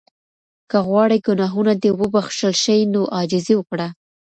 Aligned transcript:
که 0.69 0.77
غواړې 0.87 1.17
ګناهونه 1.27 1.73
دې 1.81 1.91
وبخښل 1.99 2.53
شي 2.63 2.77
نو 2.93 3.01
عاجزي 3.15 3.53
وکړه. 3.57 3.87